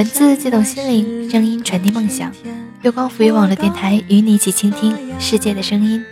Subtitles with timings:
[0.00, 2.32] 文字激动心灵，声音传递梦想。
[2.80, 6.02] 月光浮育网络电台与你一起倾听世界的声音。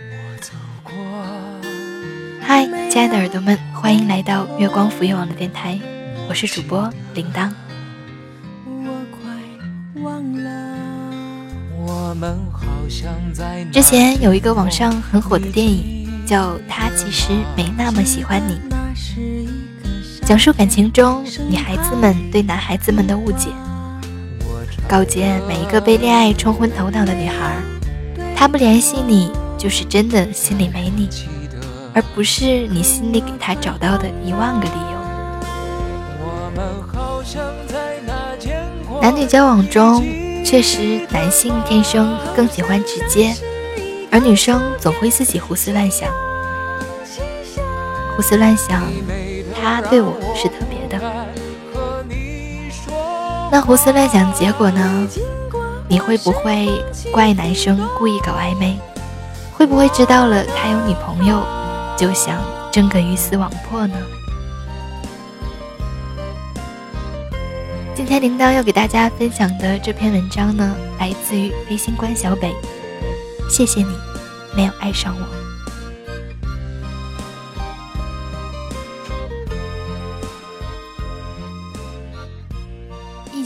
[2.39, 5.79] 嗨，亲爱的耳朵们，欢迎来到月光浮育网络电台，
[6.29, 7.49] 我是主播铃铛。
[13.71, 18.61] 之前有一个网上很火的电影，叫《他其实没那么喜欢你》，
[20.27, 23.49] 讲述感情中女孩子们对男孩子们的误解。
[24.89, 27.61] 告诫每一个被恋爱冲昏头脑的女孩，
[28.35, 31.07] 他不联系你，就是真的心里没你，
[31.93, 34.97] 而不是你心里给他找到的一万个理由。
[38.99, 40.03] 男女交往中，
[40.43, 43.35] 确实男性天生更喜欢直接，
[44.11, 46.09] 而女生总会自己胡思乱想。
[48.15, 48.81] 胡思乱想，
[49.53, 50.68] 他对我是特。
[53.51, 55.07] 那胡思乱想结果呢？
[55.87, 56.69] 你会不会
[57.11, 58.77] 怪男生故意搞暧昧？
[59.51, 61.43] 会不会知道了他有女朋友，
[61.97, 62.37] 就想
[62.71, 63.95] 争个鱼死网破呢？
[67.95, 72.55] 今天铃铛要给大家分享的这篇文章呢，来自于微信关小北。
[73.49, 73.89] 谢谢你，
[74.55, 75.48] 没有爱上我。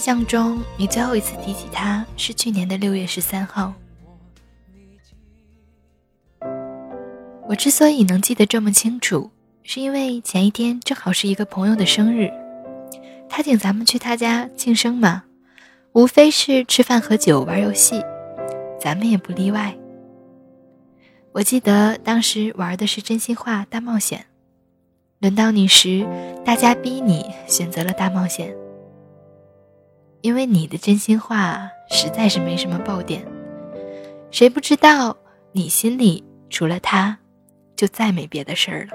[0.03, 3.73] 象中，你最后一次提起他是去年的六月十三号。
[7.47, 9.31] 我之所以能记得这么清楚，
[9.63, 12.29] 是因为前一天正好是一个朋友的生日，
[13.29, 15.23] 他请咱们去他家庆生嘛，
[15.93, 18.03] 无非是吃饭、喝酒、玩游戏，
[18.77, 19.73] 咱们也不例外。
[21.31, 24.25] 我记得当时玩的是真心话大冒险，
[25.19, 26.05] 轮到你时，
[26.43, 28.53] 大家逼你选择了大冒险。
[30.23, 33.21] 因为你的真心话实在是没什么爆点，
[34.31, 35.15] 谁不知道
[35.51, 37.17] 你心里除了他，
[37.75, 38.93] 就再没别的事儿了。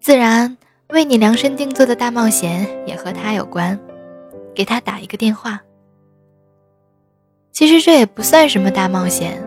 [0.00, 0.56] 自然
[0.90, 3.76] 为你量身定做的大冒险也和他有关，
[4.54, 5.60] 给他打一个电话。
[7.50, 9.42] 其实这也不算什么大冒险，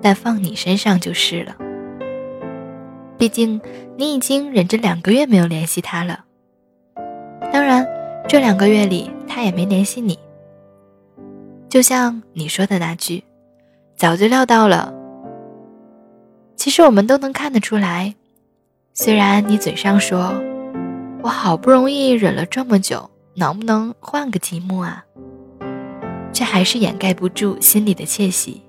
[0.00, 1.56] 但放你身上就是了。
[3.18, 3.60] 毕竟
[3.96, 6.24] 你已经忍着两个月没有联系他了，
[7.52, 7.73] 当然。
[8.26, 10.18] 这两个月里，他也没联系你。
[11.68, 13.22] 就像你说的那句，
[13.96, 14.92] 早就料到了。
[16.56, 18.14] 其实我们都能看得出来，
[18.92, 20.34] 虽然你嘴上说
[21.22, 25.04] “我好不容易忍了这么久，能不能换个题目啊”，
[26.32, 28.62] 却还是掩盖不住心里的窃喜。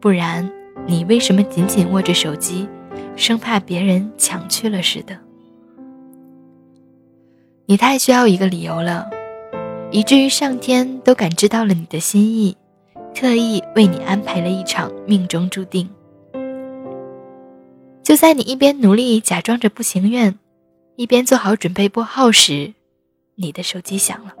[0.00, 0.50] 不然，
[0.86, 2.68] 你为什么紧紧握着手机，
[3.16, 5.16] 生怕别人抢去了似的？
[7.72, 9.08] 你太需要一个理由了，
[9.90, 12.54] 以至于上天都感知到了你的心意，
[13.14, 15.88] 特意为你安排了一场命中注定。
[18.02, 20.38] 就在你一边努力假装着不情愿，
[20.96, 22.74] 一边做好准备拨号时，
[23.36, 24.34] 你的手机响了。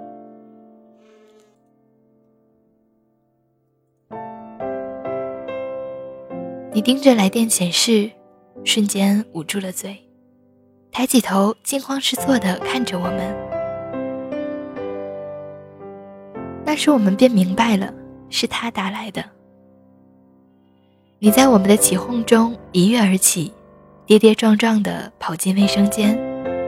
[6.74, 8.10] 你盯着来电显示，
[8.62, 10.11] 瞬间捂住了嘴。
[10.92, 13.34] 抬起头，惊慌失措地看着我们。
[16.66, 17.90] 那时我们便明白了，
[18.28, 19.24] 是他打来的。
[21.18, 23.54] 你在我们的起哄中一跃而起，
[24.04, 26.14] 跌跌撞撞地跑进卫生间，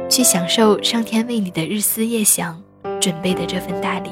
[0.08, 2.62] 去享受上天为你的日思夜想
[2.98, 4.10] 准备的这份大礼。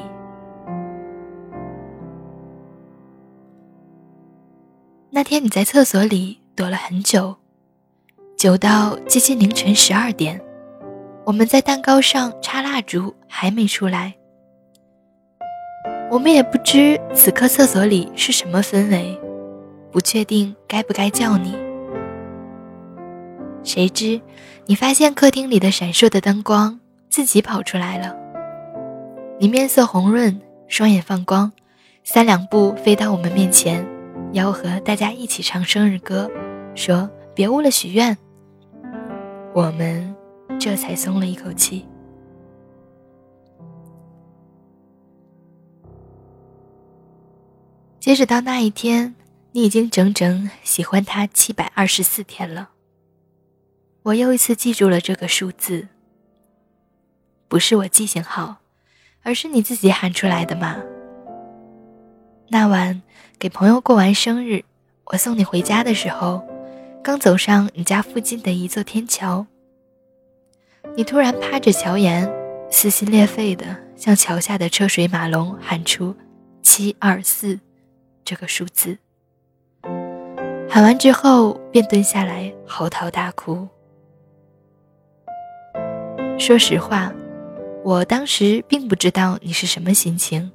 [5.09, 7.42] 那天你在厕所里躲了很久。
[8.43, 10.37] 久到接近凌晨十二点，
[11.23, 14.13] 我们在蛋糕上插蜡烛还没出来。
[16.11, 19.17] 我们也不知此刻厕所里是什么氛围，
[19.93, 21.55] 不确定该不该叫你。
[23.63, 24.19] 谁知
[24.65, 26.77] 你发现客厅里的闪烁的灯光，
[27.09, 28.13] 自己跑出来了。
[29.39, 31.49] 你面色红润，双眼放光，
[32.03, 33.87] 三两步飞到我们面前，
[34.33, 36.29] 吆喝大家一起唱生日歌，
[36.75, 38.17] 说别误了许愿。
[39.55, 40.15] 我们
[40.59, 41.85] 这才松了一口气。
[47.99, 49.13] 截止到那一天，
[49.51, 52.71] 你已经整整喜欢他七百二十四天了。
[54.01, 55.87] 我又一次记住了这个数字。
[57.47, 58.57] 不是我记性好，
[59.21, 60.77] 而是你自己喊出来的嘛。
[62.49, 63.03] 那晚
[63.37, 64.65] 给朋友过完生日，
[65.05, 66.43] 我送你回家的时候。
[67.03, 69.45] 刚走上你家附近的一座天桥，
[70.95, 72.31] 你突然趴着桥沿，
[72.71, 76.15] 撕心裂肺地向桥下的车水马龙喊出
[76.63, 77.59] “七二四”
[78.23, 78.97] 这个数字。
[80.69, 83.67] 喊完之后，便蹲下来嚎啕大哭。
[86.39, 87.11] 说实话，
[87.83, 90.49] 我当时并不知道你是什么心情。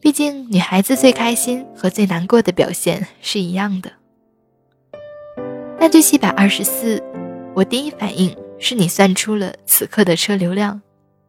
[0.00, 3.92] 毕竟，女孩子最开心和最难过的表现是一样的。
[5.82, 7.02] 那句七百二十四，
[7.54, 10.80] 我第一反应是你算出了此刻的车流量，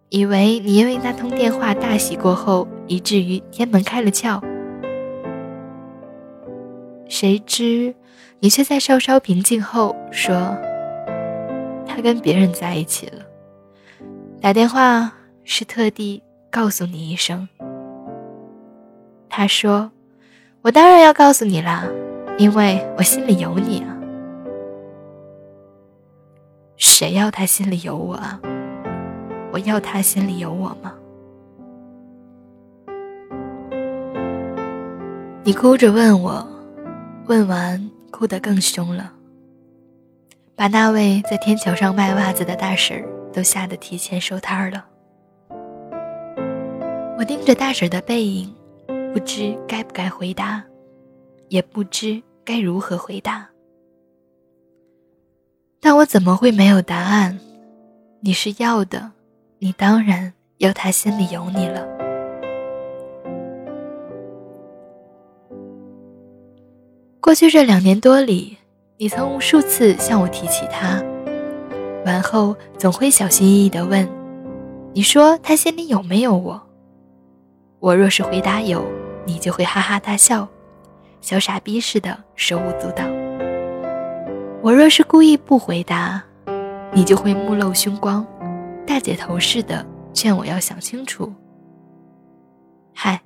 [0.09, 4.39] 以为你因为那通电话大喜过后，以至于天门开了窍。
[7.09, 7.95] 谁知，
[8.41, 10.55] 你却在稍稍平静后说
[11.87, 13.23] ：“他跟别人在一起了。”
[14.39, 15.11] 打电话
[15.43, 16.21] 是特地
[16.51, 17.49] 告诉你一声。
[19.27, 19.91] 他说
[20.61, 21.87] ：“我当然要告诉你啦，
[22.37, 23.89] 因为我心里有你啊。”
[26.85, 28.37] 谁要他心里有我啊？
[29.53, 30.93] 我要他心里有我吗？
[35.45, 36.45] 你哭着问我。
[37.27, 39.13] 问完，哭得更凶了，
[40.57, 43.01] 把那位在天桥上卖袜子的大婶
[43.31, 44.85] 都吓得提前收摊儿了。
[47.17, 48.53] 我盯着大婶的背影，
[49.13, 50.61] 不知该不该回答，
[51.47, 53.47] 也不知该如何回答。
[55.85, 57.37] 但我怎么会没有答案？
[58.21, 59.11] 你是要的，
[59.59, 61.85] 你当然要他心里有你了。
[67.19, 68.57] 过去这两年多里，
[68.95, 71.03] 你曾无数次向我提起他，
[72.05, 74.07] 完后总会小心翼翼地问
[74.95, 76.61] ：“你说他心里有没有我？”
[77.81, 78.85] 我若是回答有，
[79.25, 80.47] 你就会哈哈大笑，
[81.19, 83.03] 小傻逼似的手舞足蹈；
[84.63, 86.23] 我若是故意不回答，
[86.93, 88.25] 你就会目露凶光，
[88.87, 91.33] 大姐头似的劝我要想清楚。
[92.93, 93.21] 嗨，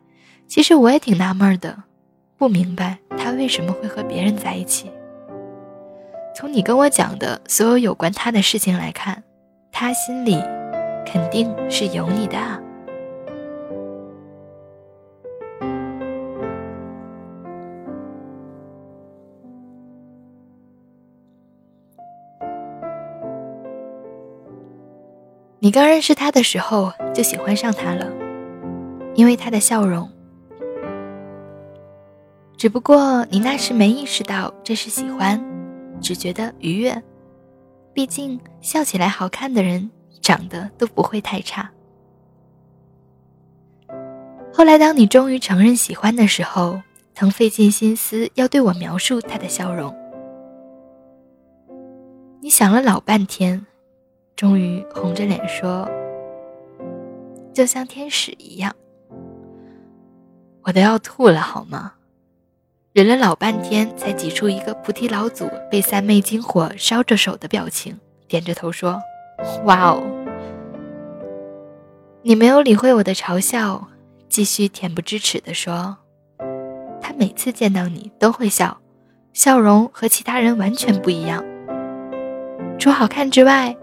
[0.48, 1.84] 其实我也挺纳闷的。
[2.38, 4.89] 不明白他为什么会和别人在一起。
[6.36, 9.22] 从你跟我讲的所有有关他的事情来看，
[9.72, 10.42] 他心里
[11.06, 12.60] 肯定是有你的啊。
[25.68, 28.10] 你刚认识他的时候就喜欢上他了，
[29.16, 30.10] 因为他的笑容。
[32.56, 35.44] 只不过你那时没意识到这是喜欢，
[36.00, 37.04] 只觉得愉悦。
[37.94, 39.92] 毕竟笑起来好看的人
[40.22, 41.69] 长得都不会太差。
[44.54, 46.81] 后来当你终于承认喜欢的时候，
[47.14, 49.94] 曾费尽心思要对我描述他的笑容。
[52.40, 53.66] 你想了老半天，
[54.38, 55.89] 终于红着脸说
[57.51, 58.74] ：“就像天使一样。”
[60.62, 61.94] 我都要吐了，好吗？
[62.94, 69.01] 忍了老半天，才挤出一个菩提老祖被三昧金火烧着手的表情，点着头说
[69.66, 70.04] ：“哇哦！”
[72.21, 73.88] 你没有理会我的嘲笑，
[74.30, 75.97] 继续恬不知耻地说
[77.02, 78.78] ：“他每次见到你都会笑，
[79.33, 81.44] 笑容和其他人完全不一样。
[82.78, 83.76] 除好看之外，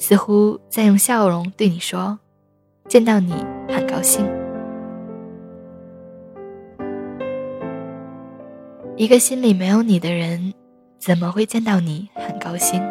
[0.00, 2.18] 似乎在用笑容对你说，
[2.88, 3.34] 见到你
[3.68, 4.26] 很高兴。”
[8.96, 10.54] 一个心里没有你的人，
[10.98, 12.82] 怎么会见到你很高兴？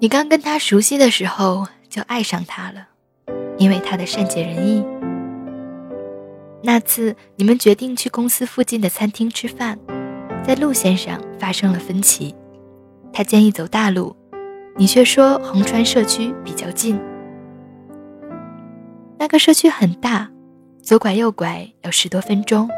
[0.00, 2.88] 你刚跟他熟悉的时候就爱上他了，
[3.56, 4.84] 因为他的善解人意。
[6.68, 9.78] 那次你们决定去公司附近的餐厅吃饭，
[10.46, 12.34] 在路线上发生了分歧，
[13.10, 14.14] 他建议走大路，
[14.76, 17.00] 你却说横川社区比较近。
[19.18, 20.30] 那个社区很大，
[20.82, 22.68] 左拐右拐要十多分钟。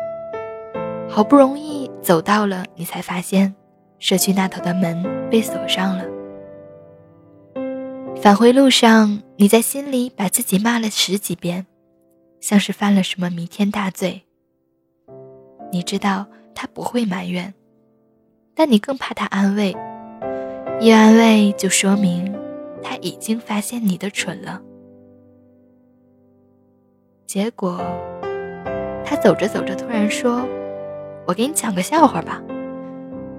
[1.09, 3.53] 好不容易走到了，你才发现
[3.99, 6.05] 社区那头的门被锁上了。
[8.23, 11.67] 返回路上，你在心里把自己骂了十几遍，
[12.41, 14.23] 像是犯了什么弥天大罪。
[15.73, 17.55] 你知道他不会埋怨，
[18.55, 19.77] 但你更怕他安慰，
[20.81, 22.35] 一安慰就说明
[22.83, 24.61] 他已经发现你的蠢了。
[27.27, 27.79] 结果，
[29.05, 30.45] 他走着走着，突然说
[31.27, 32.43] ：“我给你讲个笑话吧。”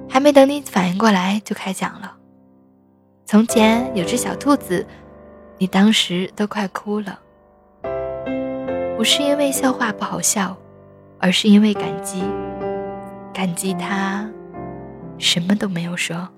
[0.08, 2.18] 还没等你反应过来，就开讲了。
[3.26, 4.86] 从前有只小兔子，
[5.58, 7.20] 你当时都快哭了。
[9.02, 10.56] 不是因为笑话不好笑，
[11.18, 12.22] 而是因为感激，
[13.34, 14.30] 感激他
[15.18, 16.30] 什么都没有说。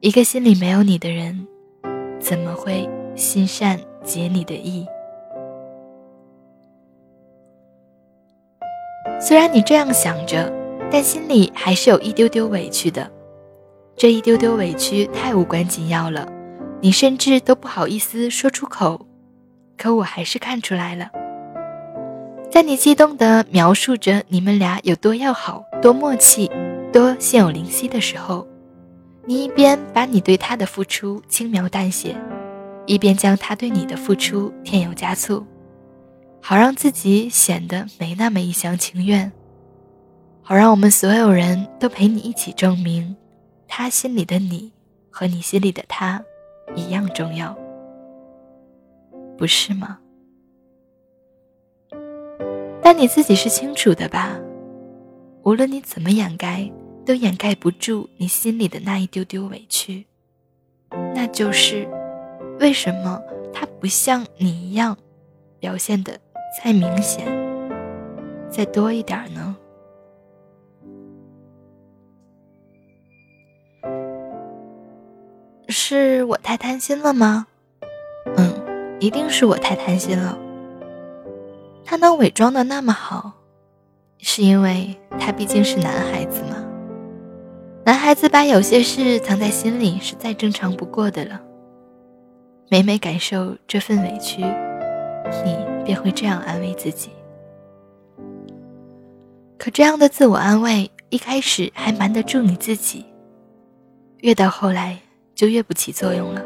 [0.00, 1.46] 一个心里没有你的人，
[2.18, 4.86] 怎么会心善解你的意？
[9.20, 10.50] 虽然你这样想着，
[10.90, 13.06] 但心里还是有一丢丢委屈的。
[13.98, 16.26] 这一丢丢委屈太无关紧要了，
[16.80, 19.08] 你甚至都不好意思说出口。
[19.80, 21.10] 可我还是看出来了，
[22.50, 26.50] 在你激动地描述着你们俩有多要好、多默契、
[26.92, 28.46] 多心有灵犀的时候，
[29.24, 32.14] 你一边把你对他的付出轻描淡写，
[32.84, 35.42] 一边将他对你的付出添油加醋。
[36.42, 39.32] 好让自己显得没那么一厢情愿，
[40.42, 43.16] 好让我们所有人都陪你一起证明，
[43.66, 44.70] 他心里的你
[45.08, 46.22] 和你心里的他
[46.74, 47.56] 一样重要，
[49.40, 49.98] 不是吗？
[52.82, 54.38] 但你自己是清楚的吧？
[55.44, 56.70] 无论你怎么掩盖，
[57.06, 60.04] 都掩盖不住你心里的那一丢丢委屈，
[61.14, 61.88] 那就是
[62.58, 63.18] 为什么
[63.50, 64.94] 他不像你一样
[65.58, 66.20] 表现的。
[66.62, 67.26] 再明显，
[68.50, 69.56] 再多一点呢？
[75.68, 77.46] 是我太贪心了吗？
[79.00, 80.38] 一定是我太贪心了。
[81.84, 83.32] 他能伪装的那么好，
[84.18, 86.56] 是因为他毕竟是男孩子嘛。
[87.84, 91.40] 男孩子把有些事藏在心里是再正常不过的了。
[92.68, 94.44] 每每感受这份委屈，
[95.44, 95.70] 你。
[95.82, 97.08] 便会这样安慰自己，
[99.58, 103.06] 可这样的自我安慰一开始还瞒得住你自己，
[104.18, 104.98] 越到后来
[105.34, 106.42] 就越不起作用了。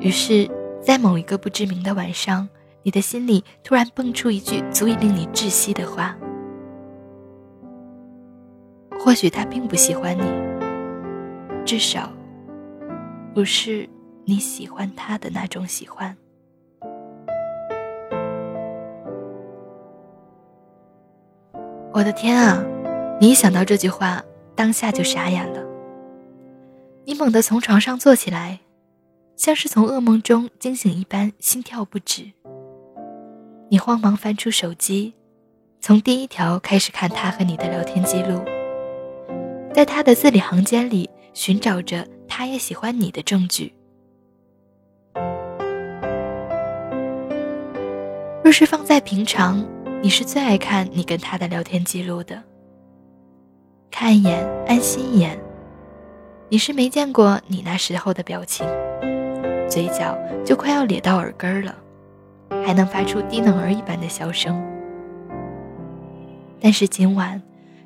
[0.00, 0.48] 于是，
[0.86, 2.48] 在某一个不知名的晚上，
[2.84, 6.16] 你的心里突然蹦出一句足以令你窒息的话：
[9.00, 10.22] 或许他并不喜欢你，
[11.64, 12.08] 至少
[13.34, 13.90] 不是
[14.24, 16.16] 你喜欢他的那种喜欢。
[21.92, 22.64] 我的天啊！
[23.20, 24.22] 你一想到这句话，
[24.54, 25.64] 当下就傻眼了。
[27.04, 28.60] 你猛地从床上坐起来，
[29.36, 32.32] 像是从噩梦中惊醒一般，心跳不止。
[33.68, 35.12] 你慌忙翻出手机，
[35.80, 38.42] 从第一条开始看他和你的聊天记录，
[39.74, 43.74] 在他的字里行间里寻找着他也喜欢你的证据。
[48.42, 49.62] 若是放在平常，
[50.02, 52.42] 你是最爱看你跟他的聊天记录的，
[53.90, 55.38] 看一眼安心一眼。
[56.48, 58.64] 你是没见过你那时候的表情，
[59.68, 61.74] 嘴角就快要咧到耳根了，
[62.64, 64.60] 还能发出低能儿一般的笑声。
[66.60, 67.40] 但是今晚，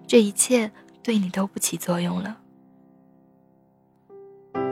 [0.07, 0.71] 这一切
[1.03, 2.37] 对你都不起作用了。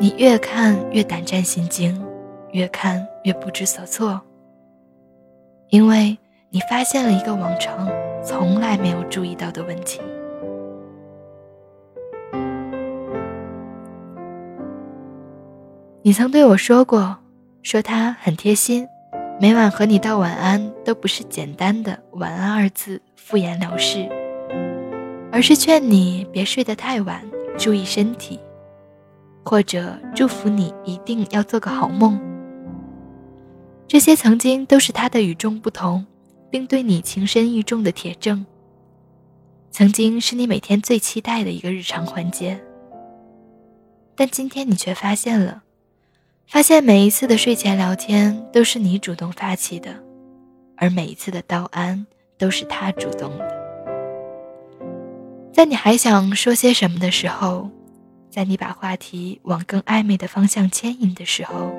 [0.01, 2.05] 你越看越胆战心惊，
[2.53, 4.21] 越看越不知所措，
[5.71, 6.17] 因为。
[6.51, 7.87] 你发现了一个往常
[8.25, 10.01] 从来没有注意到的问题。
[16.03, 17.19] 你曾对我说过，
[17.63, 18.87] 说他很贴心，
[19.41, 24.09] 每晚和你道晚安都不是简单的“晚安”二字敷衍了事，
[25.31, 27.23] 而是劝你别睡得太晚，
[27.59, 28.39] 注意身体，
[29.45, 32.21] 或者祝福你一定要做个好梦。
[33.87, 36.07] 这些曾经都是他的与众不同。
[36.51, 38.47] 并对你情深意重的铁证，
[39.71, 42.59] 曾经是你每天最期待的一个日常环节。
[44.17, 45.63] 但今天你却发现了，
[46.49, 49.91] 发现每一次的睡前聊天都是你主动发起的，
[50.77, 52.07] 而每一次的道安
[52.39, 53.47] 都是他主动的。
[55.53, 57.69] 在你还想说些什么的时候，
[58.31, 61.71] 在你把话题往更暧昧的方向牵引的时候，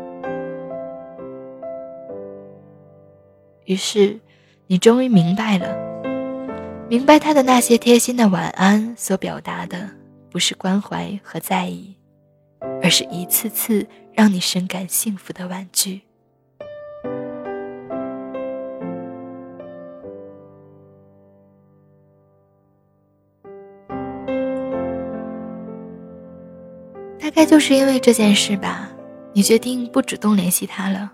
[3.66, 4.20] 于是。
[4.72, 5.76] 你终于明白了，
[6.88, 9.90] 明白他的那些贴心的晚安所表达的
[10.30, 11.96] 不是关怀和在意，
[12.84, 16.02] 而是一次次让你深感幸福的婉拒。
[27.20, 28.90] 大概就是因为这件事吧，
[29.34, 31.12] 你决定不主动联系他了。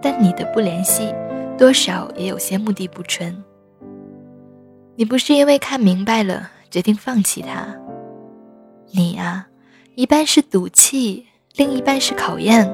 [0.00, 1.14] 但你的不联系。
[1.56, 3.32] 多少也有些目的不纯。
[4.96, 7.72] 你不是因为看明白了决定放弃他，
[8.90, 9.46] 你啊，
[9.96, 11.24] 一半是赌气，
[11.54, 12.68] 另一半是考验，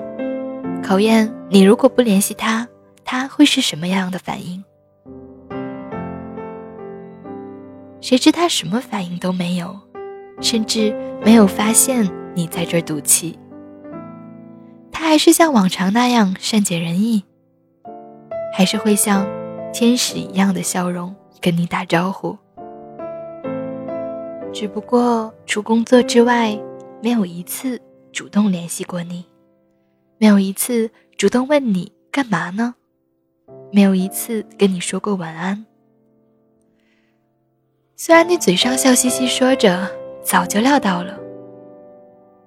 [0.83, 2.67] 考验你如果不联系他，
[3.05, 4.65] 他会是什么样的反应？
[8.01, 9.79] 谁知他什么反应都没有，
[10.41, 13.39] 甚至没有发现你在这赌气。
[14.91, 17.23] 他还是像往常那样善解人意，
[18.57, 19.27] 还是会像
[19.75, 22.39] 天使一样的笑容跟你打招呼。
[24.55, 26.59] 只不过除工作之外，
[27.03, 27.81] 没有一次
[28.13, 29.25] 主动联系过你，
[30.19, 32.75] 没有一次主动问你干嘛呢，
[33.73, 35.65] 没有一次跟你说过晚安。
[37.97, 39.91] 虽然你嘴上笑嘻嘻说着
[40.23, 41.19] 早就料到了，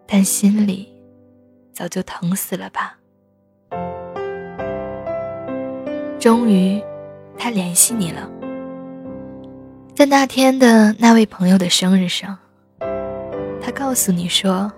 [0.06, 0.88] 但心里
[1.74, 3.00] 早就疼死了吧。
[6.20, 6.82] 终于，
[7.38, 8.30] 他联系你了。
[9.96, 12.38] 在那天的那位朋友的生日上，
[13.66, 14.70] 他告诉你说，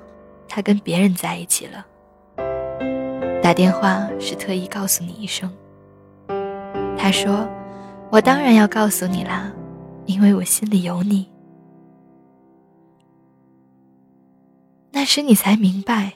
[0.48, 1.84] 他跟别人在一起了。
[3.42, 5.52] 打电话是特意告诉你一声。
[6.96, 7.50] 他说
[8.12, 9.52] ：“我当然要告诉你啦，
[10.06, 11.28] 因为我心里有你。”
[14.94, 16.14] 那时你才明白，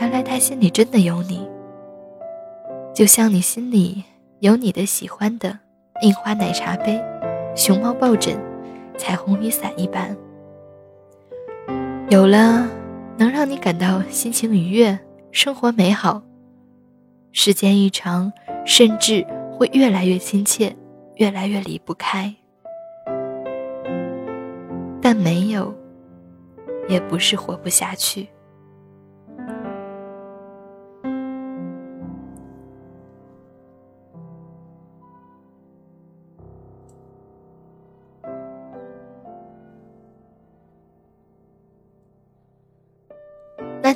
[0.00, 1.46] 原来他心里真的有你，
[2.94, 4.02] 就像你心里
[4.40, 5.58] 有你的喜欢的
[6.00, 6.98] 印花奶茶杯。
[7.54, 8.36] 熊猫抱枕、
[8.98, 10.16] 彩虹雨伞一般，
[12.10, 12.68] 有了
[13.16, 14.96] 能让你感到心情愉悦、
[15.32, 16.22] 生活美好，
[17.32, 18.30] 时间一长，
[18.66, 20.76] 甚至会越来越亲切，
[21.16, 22.32] 越来越离不开。
[25.00, 25.74] 但没有，
[26.88, 28.28] 也不是活不下去。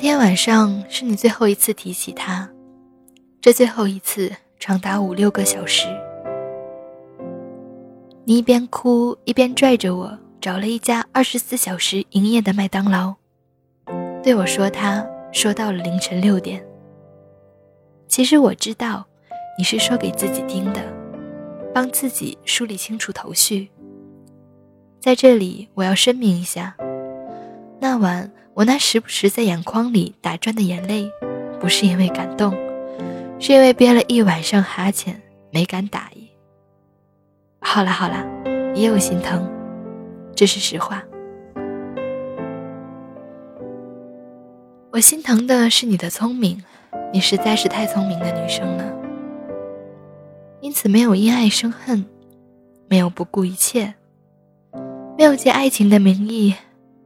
[0.09, 2.49] 天晚上是你最后一次提起他，
[3.39, 5.87] 这最后一次长达五六个小时。
[8.23, 13.13] 你一边哭一边拽着我找了一家二十四小时营业的麦当劳，
[14.23, 16.59] 对我说：“他说到了凌晨六点。”
[18.09, 19.05] 其实我知道，
[19.59, 20.81] 你是说给自己听的，
[21.71, 23.69] 帮自己梳理清楚头绪。
[24.99, 26.75] 在这里，我要声明一下，
[27.79, 28.27] 那晚。
[28.59, 31.09] 我那时不时在眼眶里打转的眼泪，
[31.61, 32.53] 不是因为感动，
[33.39, 36.11] 是因为憋了一晚上哈欠没敢打。
[37.61, 38.27] 好啦好啦，
[38.75, 39.49] 也有心疼，
[40.35, 41.01] 这是实话。
[44.91, 46.61] 我心疼的是你的聪明，
[47.13, 48.93] 你实在是太聪明的女生了，
[50.59, 52.05] 因此没有因爱生恨，
[52.89, 53.93] 没有不顾一切，
[55.17, 56.55] 没有借爱情的名义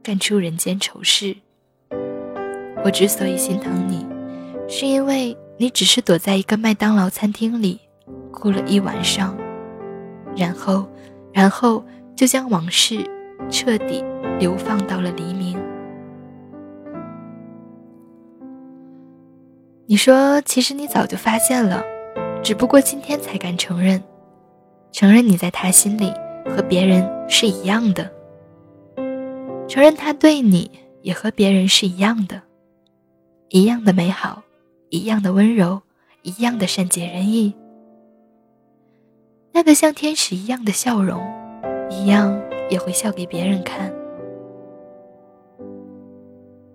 [0.04, 1.34] 干出人间丑事。
[2.84, 4.06] 我之所以心疼你，
[4.68, 7.80] 是因为你只是躲在一个麦当劳餐厅里
[8.30, 9.34] 哭了一晚上，
[10.36, 10.86] 然后，
[11.32, 11.82] 然后
[12.14, 13.02] 就将往事
[13.48, 14.04] 彻底
[14.38, 15.58] 流放到了黎明。
[19.86, 21.82] 你说，其实你早就发现了，
[22.42, 24.02] 只不过今天才敢承认，
[24.92, 26.12] 承认你在他心里
[26.44, 28.10] 和别人是一样的，
[29.74, 30.70] 承认他对你
[31.02, 32.40] 也和别人是一样的。
[33.48, 34.40] 一样的美好，
[34.88, 35.82] 一样的温柔，
[36.22, 37.52] 一样的善解人意。
[39.50, 41.20] 那个像天使一样的笑容，
[41.90, 43.92] 一样也会笑给别人看。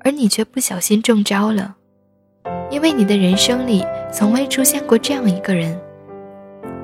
[0.01, 1.77] 而你却不小心中招了，
[2.69, 3.81] 因为你的人生里
[4.12, 5.79] 从未出现过这样一个人。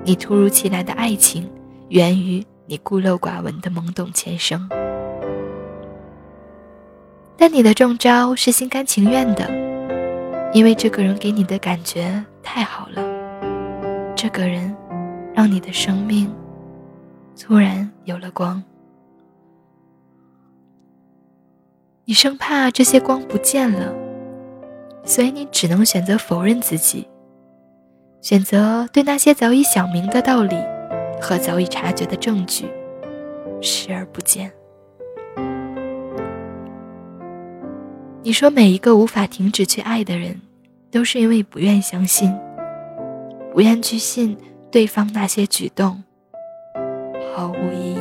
[0.06, 1.52] 你突如其来的爱情，
[1.90, 4.66] 源于你孤陋寡闻的懵懂前生。
[7.38, 9.50] 但你的中招是心甘情愿的。
[10.54, 13.04] 因为这个人给你的感觉太好了，
[14.16, 14.74] 这个人
[15.34, 16.34] 让你的生命
[17.38, 18.64] 突然有了光。
[22.06, 23.94] 你生怕这些光不见了，
[25.04, 27.06] 所以你只能选择否认自己，
[28.22, 30.56] 选择对那些早已想明的道理
[31.20, 32.70] 和早已察觉的证据
[33.60, 34.50] 视而不见。
[38.26, 40.42] 你说每一个无法停止去爱的人。
[40.96, 42.34] 都是因为不愿相信，
[43.52, 44.38] 不愿去信
[44.72, 46.02] 对方那些举动，
[47.36, 48.00] 毫无意义。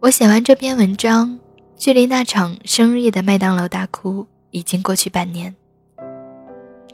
[0.00, 1.38] 我写完这篇文章，
[1.78, 5.56] 距离那场生日夜的麦当劳大哭已经过去半年。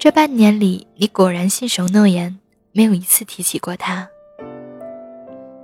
[0.02, 2.36] 这半年里，你果然信守诺言，
[2.72, 4.08] 没有一次提起过他。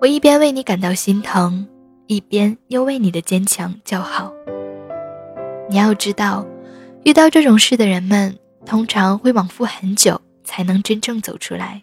[0.01, 1.67] 我一边为你感到心疼，
[2.07, 4.33] 一边又为你的坚强叫好。
[5.69, 6.47] 你要知道，
[7.03, 11.83] 遇到这种事的人们，通常会往复很久才能真正走出来。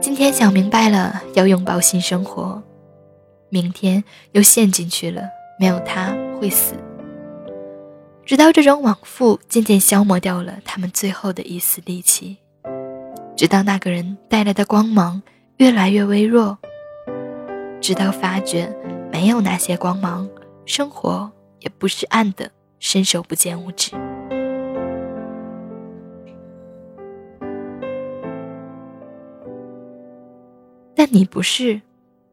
[0.00, 2.62] 今天想明白了要拥抱新生活，
[3.50, 5.28] 明天又陷进去了，
[5.60, 6.72] 没有他会死。
[8.32, 12.38] 直到这种往复渐渐消磨掉了他们最后的一丝力气，
[13.36, 15.20] 直到那个人带来的光芒。
[15.58, 16.56] 越来越微弱，
[17.78, 18.74] 直到发觉
[19.12, 20.26] 没有那些光芒，
[20.64, 23.92] 生活也不是暗的，伸手不见五指。
[30.96, 31.82] 但你不是，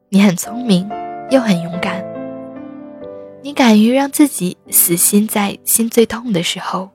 [0.08, 0.90] 你很聪明，
[1.30, 2.09] 又很勇敢。
[3.42, 6.90] 你敢于让自己死心在心最痛的时候，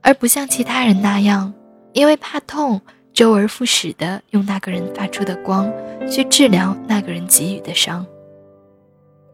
[0.00, 1.52] 而不像其他人那样，
[1.92, 2.80] 因为怕痛。
[3.14, 5.70] 周而复始的用那个人发出的光
[6.10, 8.06] 去治疗那个人给予的伤。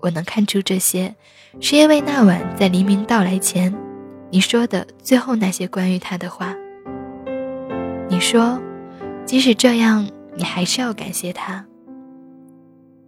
[0.00, 1.14] 我能看出这些，
[1.60, 3.72] 是因为那晚在黎明到来前，
[4.30, 6.56] 你说的最后那些关于他的话。
[8.08, 8.60] 你说，
[9.24, 11.64] 即使这样，你还是要感谢他，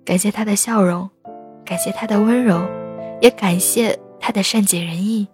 [0.04, 1.10] 感谢他的笑容，
[1.64, 2.64] 感谢他的温柔，
[3.20, 5.28] 也感谢他的善解人意。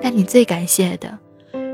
[0.00, 1.18] 但你最感谢的。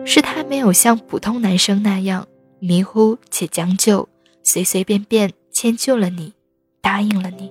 [0.06, 4.06] 是他没有像普通男生那样迷糊且将就，
[4.42, 6.34] 随随便便迁就了你，
[6.82, 7.50] 答应了你。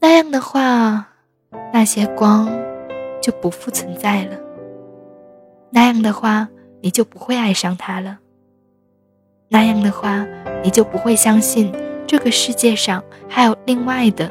[0.00, 1.06] 那样的话，
[1.74, 2.48] 那些光
[3.20, 4.38] 就不复存在了。
[5.68, 6.48] 那样的话，
[6.80, 8.18] 你就不会爱上他了。
[9.48, 10.26] 那样的话，
[10.64, 11.70] 你就不会相信
[12.10, 14.28] 这个世界上还有另外的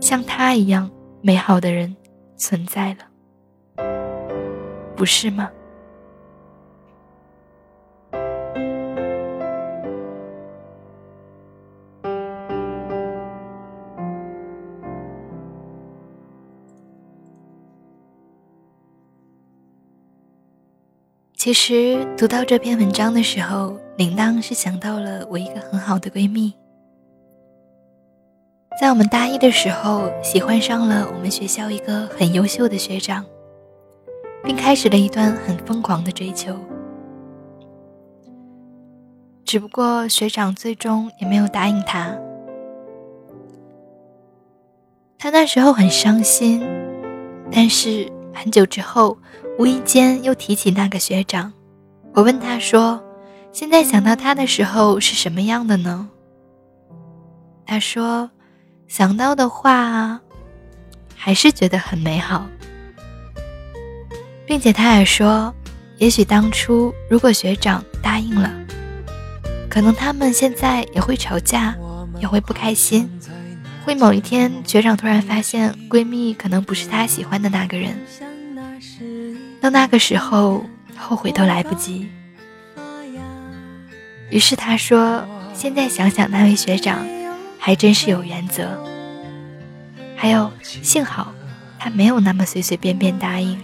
[0.00, 1.94] 像他一样美好的人
[2.38, 3.84] 存在了。
[4.96, 5.50] 不是吗？
[21.34, 26.54] 其实读到这篇文章的时候，铃铛是想到了我一个很好的闺蜜，
[28.80, 33.22] 在我们大一的时候，喜欢上了我们学校一个很优秀的学长。
[34.42, 36.56] 并开始了一段很疯狂的追求，
[39.44, 42.16] 只不过学长最终也没有答应他。
[45.18, 46.66] 他那时候很伤心，
[47.52, 49.18] 但是很久之后，
[49.58, 51.52] 无意间又提起那个学长。
[52.14, 52.98] 我问他说
[53.52, 56.08] ：“现在想到他的时候是什么样的呢？”
[57.66, 58.30] 他说
[58.90, 60.20] ：“想到的话，
[61.14, 62.44] 还是觉得很美好。”
[64.44, 65.54] 并且他还说，
[65.98, 68.52] 也许当初如果学长答应了，
[69.68, 71.76] 可能他们现在也会吵架，
[72.18, 73.08] 也会不开心，
[73.84, 77.96] 会某一天学长突然发现闺蜜可能不是他喜欢的那个人，
[79.60, 82.08] 到那个时候后悔都来不及。
[84.30, 85.24] 于是他说，
[85.54, 87.06] 现在想想那位学长，
[87.60, 88.66] 还真是有原则，
[90.16, 91.32] 还有幸好
[91.78, 93.58] 他没有那么随随便便答应。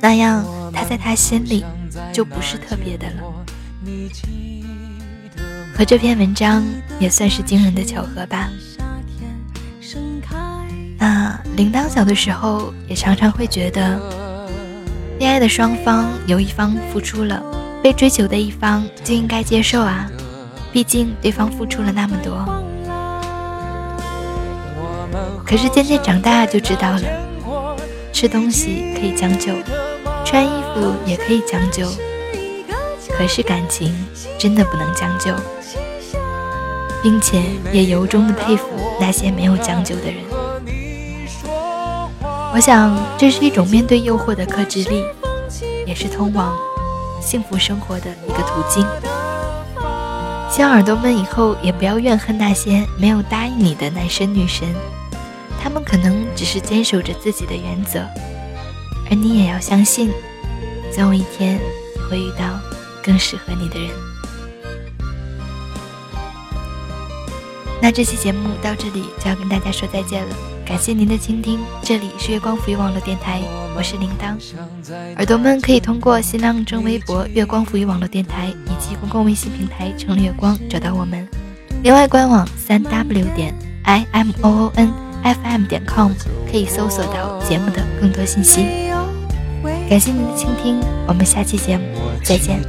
[0.00, 1.62] 那样，他在他心里
[2.10, 3.22] 就不是特别的了。
[5.76, 6.64] 和这篇文章
[6.98, 8.48] 也算是惊人的巧合吧。
[10.98, 14.00] 那铃铛小的时候也常常会觉得，
[15.18, 17.42] 恋爱的双方有一方付出了，
[17.82, 20.10] 被追求的一方就应该接受啊，
[20.72, 22.44] 毕竟对方付出了那么多。
[25.44, 27.02] 可是渐渐长大就知道了，
[28.12, 29.52] 吃东西可以将就。
[30.22, 31.88] 穿衣服也可以将就，
[33.16, 33.92] 可是感情
[34.38, 35.34] 真的不能将就，
[37.02, 38.66] 并且也由衷的佩服
[39.00, 40.16] 那些没有将就的人。
[42.52, 45.02] 我想这是一种面对诱惑的克制力，
[45.84, 46.56] 也是通往
[47.20, 48.86] 幸福生活的一个途径。
[50.50, 54.68] 希望耳朵们以后也不要怨恨那些没有答应你的男神女神，
[55.62, 58.00] 他们可能只是坚守着自己的原则。
[59.08, 60.10] 而你也要相信，
[60.92, 61.58] 总有一天
[61.94, 62.60] 你会遇到
[63.02, 63.90] 更适合你的人。
[67.80, 70.36] 那这期节目到这里就要跟大家说再见了，
[70.70, 73.42] 感谢您的倾听，这里是月光浮云网络电台，
[73.76, 74.36] 我是铃铛。
[75.16, 81.26] 耳朵们可以通过新浪中微博“月光浮云网络电台”以及公共微信平台“城月光”找到我们。
[81.82, 83.52] 另外，官网三 w 点
[83.82, 84.92] i m o o n
[85.24, 86.12] f m 点 com
[86.48, 88.64] 可以搜索到节目的更多信息。
[89.88, 90.78] 感谢您的倾听，
[91.08, 91.84] 我们下期节目
[92.22, 92.60] 再见。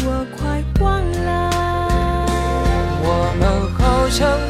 [0.00, 1.50] 我快忘了。
[3.02, 4.47] 我们好像。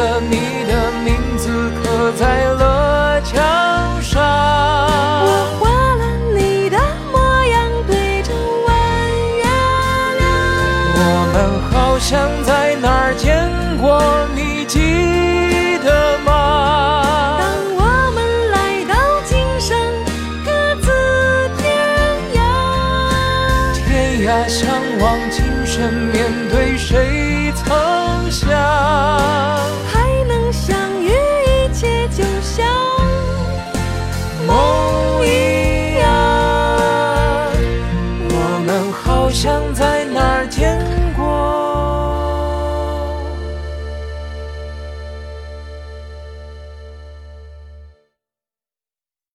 [0.00, 1.50] 了你的名字
[1.82, 3.36] 刻在了墙
[4.00, 4.22] 上。
[5.26, 5.68] 我画
[6.00, 6.78] 了你的
[7.12, 8.32] 模样对着
[8.66, 8.68] 弯
[9.36, 9.44] 月
[10.18, 10.22] 亮。
[10.96, 11.02] 我
[11.34, 11.36] 们
[11.70, 12.08] 好像
[12.44, 12.59] 在
[39.42, 39.99] 想在